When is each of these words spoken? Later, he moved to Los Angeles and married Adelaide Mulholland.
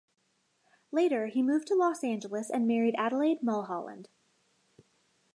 Later, 0.91 1.27
he 1.27 1.43
moved 1.43 1.67
to 1.67 1.75
Los 1.75 2.03
Angeles 2.03 2.49
and 2.49 2.67
married 2.67 2.95
Adelaide 2.97 3.43
Mulholland. 3.43 4.09